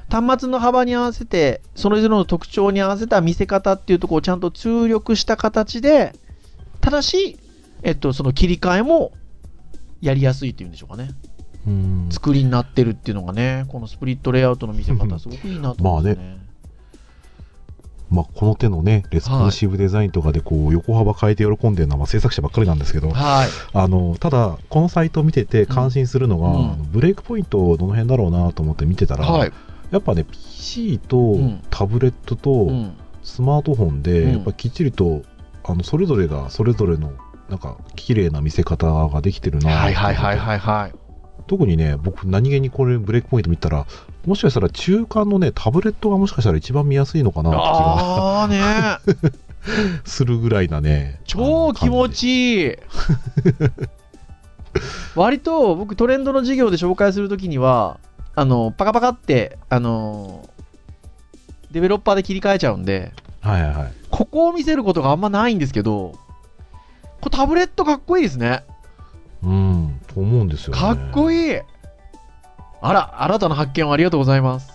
[0.09, 6.13] 端末の幅に合わせて、それぞれの特徴に合わせた見せ方っていうところをちゃんと注力した形で、
[6.81, 7.37] ただし、
[7.83, 9.11] えっと、その切り替えも
[10.01, 11.11] やりやすいっていうんでしょうかね。
[11.67, 16.25] うん作りになってるっていうのがね、このスプリットレイアウトの見せ方、すごくいいなと思いますね。
[16.25, 16.50] まあ、
[18.11, 23.49] この手のね、レスポンシブデザインとかでこう横幅変えて喜んでるのはまあ制作者ばっかりなんですけど、はい。
[23.73, 29.51] あのただ、このサイトを見てて感心するのが、うんブレイクポイントどの辺だろうなと思って見てたら、はい。
[29.91, 32.93] やっぱね、PC とんタブレットとうん。
[33.23, 35.23] スマートフォンで、うんやっぱきっちりと
[35.63, 37.13] あのそれぞれがそれぞれの
[37.49, 40.93] なんか綺麗な見せ方ができてるなはいはいはいいはいはい。
[41.47, 43.85] 特にね僕何気にこれブレイクポイント見たら
[44.25, 48.61] もしかしたら中間のねタブレットがもしかしたら一番見やすいのかなって気がああね。
[50.05, 52.75] するぐらいなね超気持ちいい。
[55.15, 57.99] 割と僕トレンドの授業で紹介するときには
[58.35, 60.49] あのパカパカってあの
[61.71, 63.11] デベロッパーで切り替えちゃうんで
[63.41, 63.93] はいはいはい。
[64.09, 66.13] ここを見せることがあんまないんですけど
[67.21, 68.63] これタブレットかっこいいですね
[69.43, 70.79] うんと思うんですよね。
[70.79, 71.53] かっこいい。
[71.53, 71.59] い
[72.83, 74.71] あら新たな発見をありがとうございます。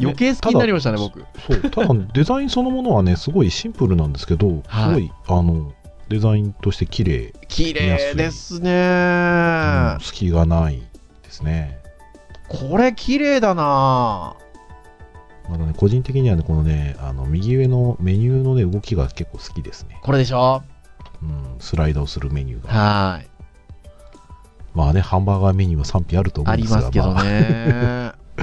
[0.00, 1.24] 余計好きになりましたね僕。
[1.46, 4.88] そうただデザインそのものはね すごいシンプルなんですけど、はい。
[4.88, 5.72] すごいあの
[6.08, 10.82] デザインとして綺麗、綺麗ですね、うん隙がない
[11.22, 11.78] ですね。
[12.48, 14.34] これ綺麗だな。
[15.48, 19.98] まだね、個人的にはね、このね、あの右上のメニューのね、動きが結構好きですね。
[20.02, 20.62] これでしょ？
[21.22, 22.72] うん、スライドをするメニューが。
[22.72, 23.31] はい
[24.74, 28.12] まあね、ハンバーガーメニューは賛否あると思うあんですが、りますけどまあね。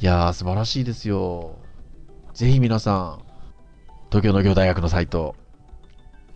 [0.00, 1.56] いやー、素晴らしいですよ。
[2.34, 3.18] ぜひ皆さん、
[4.10, 5.34] 東京農業大学のサイト、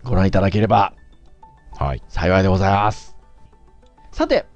[0.02, 0.94] ご覧いただければ
[1.78, 2.02] はい。
[2.08, 3.16] 幸いでございます。
[4.12, 4.46] さて、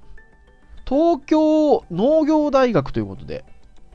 [0.87, 3.45] 東京農業大学ということで、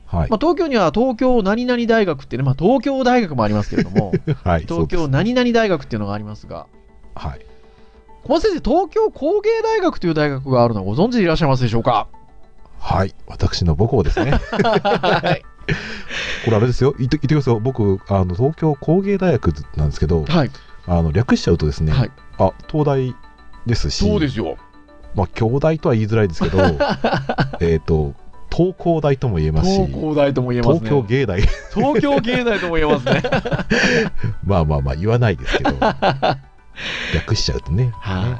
[0.05, 0.29] はい。
[0.29, 4.11] まあ、東京には東京何々大学ってね、まあ、東京大学もありますけれども、
[4.43, 4.61] はい。
[4.61, 6.67] 東京何々大学っていうのがありますが、
[7.15, 7.45] はい。
[8.23, 12.07] 小松先生、東京工芸大学という大学があるのをご存知でいらっしゃいますでしょうか？
[12.79, 13.13] はい。
[13.27, 14.31] 私の母校ですね。
[14.31, 15.41] はい。
[16.45, 16.93] これあれですよ。
[16.97, 17.59] 言って、言ってきますよ。
[17.59, 20.51] 僕、あの、東京工芸大学なんですけど、はい。
[20.87, 23.15] あの、略しちゃうとですね、はいあ、東大
[23.67, 24.57] ですし、そうですよ。
[25.13, 26.57] まあ、京大とは言いづらいですけど、
[27.61, 28.13] えっと、
[28.51, 30.89] 東工大とも言えますし、東工大とも言えますね。
[30.89, 33.21] 東京芸大、東京芸大とも言えますね。
[34.43, 35.71] まあまあまあ言わないですけど、
[37.13, 37.93] 略しちゃうとね。
[37.99, 38.39] は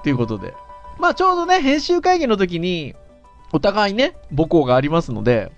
[0.00, 0.02] い。
[0.02, 0.54] ということで。
[0.98, 2.94] まあちょうどね、編集会議の時に、
[3.52, 5.52] お互いね、母校がありますので、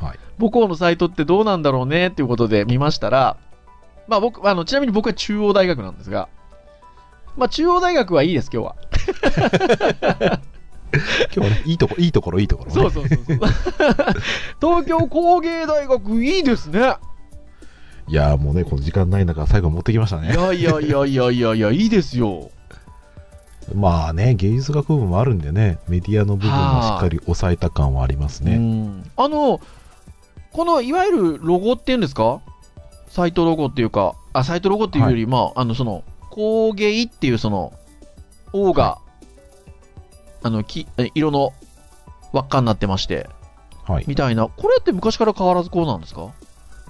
[0.00, 0.18] はい。
[0.38, 3.36] 母校のサイトってどうなんだろうねっていうことで見ましたら、
[4.08, 6.28] まあ僕、あの、ちなみに僕は中央大学なんですが、
[7.36, 8.76] まあ中央大学はいいです、今日は。
[11.32, 12.74] 今日はね、いいところ、いいところ、いいところ、ね。
[12.74, 13.38] そうそうそうそう。
[14.60, 16.96] 東京工芸大学いいですね。
[18.10, 20.34] いやーもうね、この時間ない中、最後持ってきましたいね。
[20.34, 22.50] やいやいやいやいやいや、いいですよ。
[23.72, 28.56] まあね、芸術学部もあるんでね、メディアの部分もしっかり抑えた感はありますうね。
[28.58, 29.60] んあの、
[30.52, 32.40] このいわゆるロゴっていうんですか？
[33.08, 37.72] サイトロゴっていうか、あ、サイトロゴっていうより、まあ、あの、その、工芸っていうその、
[38.52, 38.98] 王が、
[40.42, 41.52] あの、き、え色の
[42.32, 43.28] 輪っかになってまして、
[43.84, 44.04] はい。
[44.08, 44.48] みたいな。
[44.48, 46.30] これって昔から変わらずこうなんですか？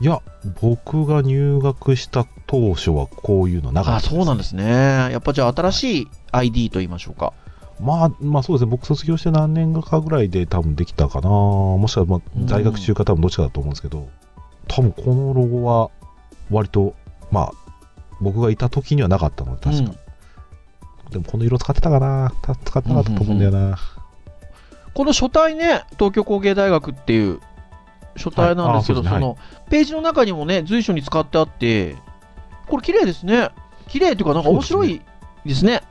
[0.01, 0.23] いや、
[0.61, 4.65] 僕が入学した当初はこういうのなかあ、ったです、そうなんですね。
[4.65, 7.33] やっぱじゃあ新しい ID と言いましょうか。
[7.81, 11.29] まあ、まあそうですね、僕卒業して何年かぐらいで多分できたかな。
[11.29, 14.09] もしくは、まあうん、在学中か多分どっちかだと思うんですけど、
[14.69, 15.91] 多分このロゴは
[16.51, 16.95] 割と、
[17.31, 17.53] まあ、
[18.21, 19.91] 僕がいた時にはなかったので、確か。
[19.91, 20.11] うん
[21.11, 23.79] でもこの色使ってたかなた使ってなかったと思うんだよな。
[24.95, 27.41] この書体ね、東京工芸大学っていう
[28.17, 29.39] 書体なんですけど、はいあそその、
[29.69, 31.97] ページの中にもね、随所に使ってあって、
[32.69, 33.51] これ綺麗ですね。
[33.89, 35.03] 綺麗っていうか、なんか面白い
[35.45, 35.83] ですね。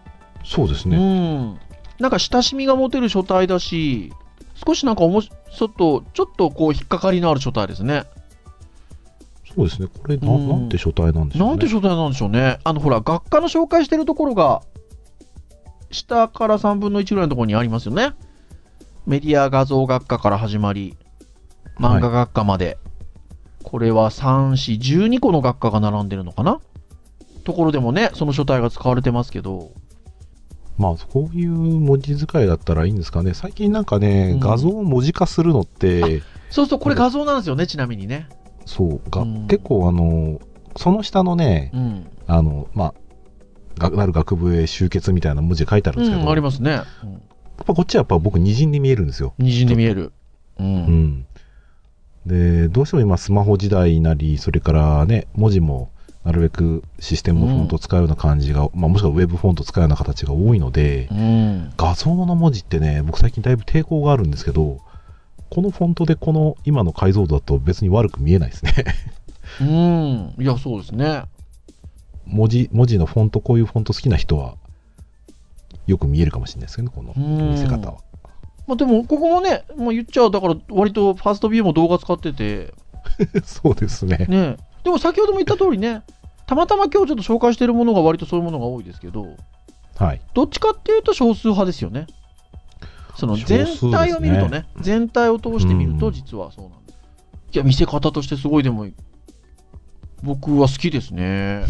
[0.43, 0.97] うそうですね。
[0.97, 1.59] ん。
[1.99, 4.13] なんか親しみが持てる書体だし、
[4.65, 8.05] 少しなんかおもし、ちょっと、ちょっとこう、引っかかりのある書体ですね。
[9.55, 9.87] そうですね。
[9.87, 11.49] これな、うんなんて書体なんでしょうね。
[11.49, 12.59] なんて書体なんでしょうね。
[12.63, 14.61] あの、ほら、学科の紹介してるところが、
[15.91, 18.13] 下から3分の1ぐらいのところにありますよね。
[19.05, 20.95] メディア画像学科から始まり、
[21.79, 22.77] 漫画学科まで。
[23.63, 26.59] これは3、4、12個の学科が並んでるのかな？
[27.43, 29.71] ところでもね、その書体が使われてますけど。
[30.77, 33.33] まあ、こういう文字使いだったらいいんですかね。
[33.33, 38.29] 最近なんかね、うん画像を文字化するのって、そうそう、これ画像なんですよね、ちなみにね。
[38.65, 40.39] そう、がうん結構あの、
[40.77, 42.09] その下のね、うん。
[42.27, 42.93] あの、ま
[43.77, 46.81] あ、がなる学部へ集結みたいな文字書いてあるんですけど、うん、ありやっますね。
[47.03, 47.21] うん
[47.69, 49.33] ぱこっちはやっぱ僕滲んで見えるんですよ。
[49.37, 50.11] 虹に見える。
[50.59, 50.63] う。
[50.63, 51.25] うんん。
[52.25, 55.89] で、どうしても今スマホ時代なり、それからね、文字も
[56.23, 61.73] なるべくシステムのフォントを使うような感じが、まあもしくはウェブフォントを使うような形が多いので、うん。
[61.77, 64.79] 画像の文字ってね、僕最近だいぶ抵抗があるんですけど、
[65.49, 68.73] このフォントでこの今の解像度だと別に悪く見えないですね。
[69.61, 70.35] うん。
[70.37, 71.23] いや、そうですね。
[72.25, 74.55] 文字、文字のフォント、こういうフォント好きな人は、
[75.87, 77.97] よく見えるかもしれないですけどね、このうん見せ方は。
[78.69, 82.71] まあでも、ここもね、もう言っちゃう、だから、割とファーストビューも動画使ってて、
[83.43, 84.27] そうですね。
[84.29, 84.57] ね。
[84.83, 86.03] でも先ほども言った通りね、
[86.45, 89.37] たまたま今日ちょっと紹介してるものが割とそういうものが多いですけど、
[89.97, 90.21] はい。
[90.35, 92.05] どっちかっていうと少数派ですよね。
[93.15, 96.99] その全体を見るとね、全体を通して見るとうん実はそうなんです。
[97.53, 98.85] いや、見せ方としてすごいでも、
[100.21, 101.63] 僕は好きですね。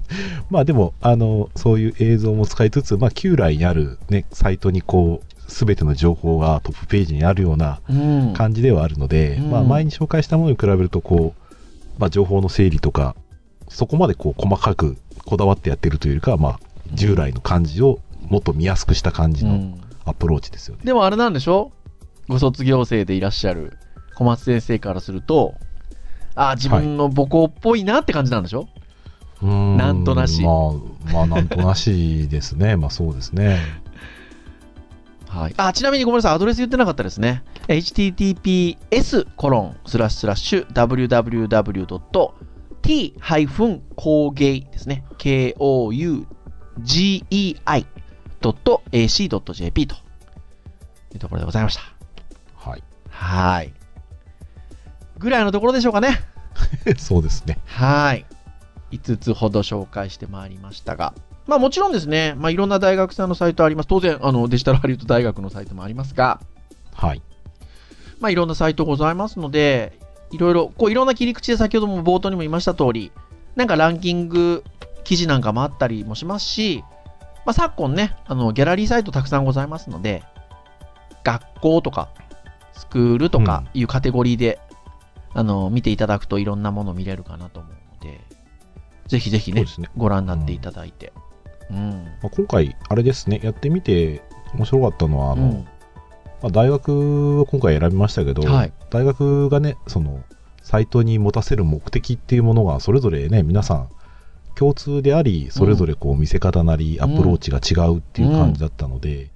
[0.50, 8.32] まあでも、あの、そういう映像も使いつつ、まあ旧来にあるね、サイトにこう、すべての情報がトップページにあるようなうん。
[8.34, 13.14] 感じではあるので、うんまあ前に紹介したものに比べると、こう、まあ情報の整理とか、
[13.68, 16.60] そこまでこう細かくこだわってやってるというよりかは、まあ
[16.94, 20.82] 従来の感じをもっと見やすくした感じのうんアプローチですよね。
[20.84, 21.70] でもあれなんでしょ？
[22.28, 23.78] ご卒業生でいらっしゃる
[24.16, 25.54] 小松先生からすると、
[26.34, 28.68] ああ、自分の母校っぽいなって感じなんでしょ、
[29.42, 32.76] うーんなんとなしまあ、まあなんとなしですね。
[32.76, 33.58] まあそうですね。
[35.32, 35.54] はい。
[35.56, 37.42] あ、ちなみにごめんなさい、アドレス言ってなかったですね。
[37.68, 42.12] https コロンスラッシュスラッシュ www.t
[43.96, 45.04] 工芸ですね。
[45.16, 46.26] k-o-u-g-e-i.ac.jp
[49.86, 49.98] とい
[51.16, 51.82] うところでございました。
[52.56, 52.82] はい。
[53.08, 53.72] はい。
[55.16, 56.20] ぐらいのところでしょうかね。
[56.98, 57.58] そうですね。
[57.64, 58.26] はい。
[58.90, 61.14] 5つほど紹介してまいりましたが、
[61.46, 63.88] まあもちろんですね、まあいろんな大学さんのサイトあります。
[63.88, 66.40] 当然、あのデジタルハリウッド大学のサイトもありますが、
[66.94, 67.22] はい。
[68.20, 69.98] まあいろんなサイトございますので、
[70.30, 73.12] いろいろ、こういろんな切り口で先ほども冒頭にも言いました通り、
[73.56, 74.64] なんかランキング
[75.04, 76.84] 記事なんかもあったりもしますし、
[77.44, 80.22] まあ昨今ね、あのギャラリーサイトたくさんございますので、
[81.24, 82.08] 学校とか、
[82.72, 84.60] スクールとかいうカテゴリーで、
[85.34, 88.20] あの、見ていただくといろんなもの見れるかなと思うので、
[89.06, 89.90] ぜひぜひねね。
[89.96, 91.12] ご覧になっていただいて。
[91.16, 91.31] うん。
[91.70, 94.22] まあ、今回、あれですね、やってみて
[94.54, 95.50] 面白かったのは、あの、うん。
[96.42, 98.72] まあ、大学を今回選びましたけど、はい。
[98.90, 100.22] 大学がね、その、
[100.62, 103.88] サイトに持たせる目的っていうものが、それぞれね、皆さん、
[104.54, 109.30] 共通であり、それぞれこう見せ方なり、アプローチが違うっていう感じだったので、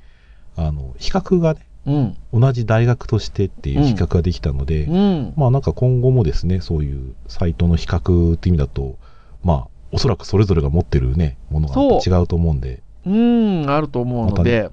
[0.57, 2.17] あの、比較がね、うん。
[2.41, 5.35] 同じ大学としてっていう比較ができたので、うん。
[5.37, 8.99] まあなんか今後もですね、そういうサイトの比較っていう意味だと、
[9.45, 14.71] まあ、おそらくそれぞれが持ってるね、ものが違うと思うんで、うん、あると思うので、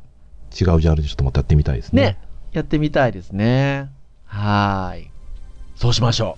[0.51, 2.01] 違うジャンルでちょっとまたやってみたいですね。
[2.01, 2.17] ね、
[2.51, 3.89] やってみたいですね。
[4.26, 5.11] はーい。
[5.78, 6.38] そうしましょ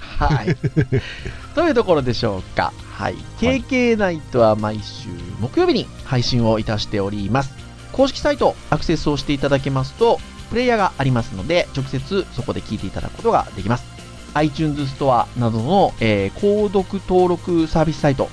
[0.00, 0.24] う。
[0.24, 0.56] はい。
[1.54, 2.72] というところでしょうか。
[2.92, 3.14] はい。
[3.38, 5.08] KK ナイトは毎週
[5.38, 7.54] 木曜日に配信をいたしております。
[7.92, 10.18] 公式サイトアクセスをしていただけますと、
[10.50, 13.95] プレイヤーがありますので、直接そこで聞いていただくことができます。
[14.36, 18.28] iTunes ストアなどの、えー購読登録サービスサイト、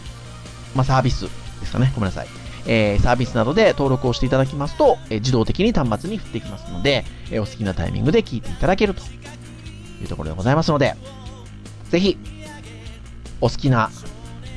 [0.76, 1.26] まあ、サービス
[1.60, 1.92] ですかね。
[1.96, 2.28] ごめんなさい。
[2.66, 10.96] えーサービスなどで登録をしていただきますと、えー自動的に端末に振っていきますので、えーお好きなタイミングで聞いていただけるというところでございますので、
[11.90, 12.18] ぜひ、
[13.40, 13.90] お好きな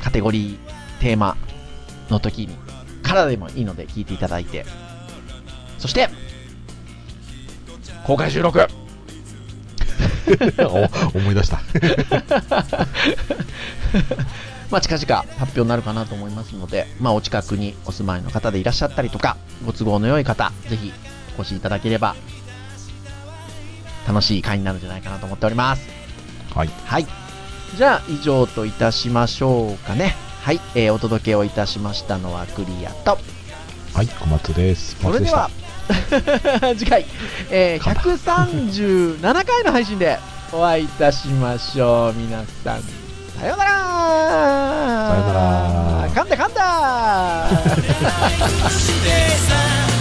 [0.03, 1.37] カテゴリー、テーマ
[2.09, 2.57] の時に、
[3.03, 4.65] からでもいいので聞いていただいて、
[5.79, 6.09] そして、
[8.05, 8.59] 公開収録
[11.15, 11.61] 思い出した。
[14.71, 20.93] まあ、近々発表になるかなと思いますので、まあ、お近くにお住まいの方でいらっしゃったりとか、ご都合の良い方、ぜひ
[21.39, 22.17] お越しいただければ、
[24.09, 25.89] 楽しい会になるんじゃないかなと思っております。
[26.55, 26.71] はい。
[26.85, 27.07] はい。
[27.77, 30.17] じゃあ、以上といたしましょうかね。
[30.43, 30.61] はい。
[30.75, 33.19] えーお届けをいたしましたのはクリアと、
[33.95, 34.97] はい、小松です。
[35.01, 35.51] それでは、
[36.77, 37.07] 次回、
[37.51, 40.19] えーかな137回の配信で
[40.53, 42.13] お会いいたしましょう。
[42.15, 42.83] 皆さん、
[43.39, 43.71] さようなら。
[43.71, 46.09] さようなら。
[46.09, 47.49] 噛んだ噛んだ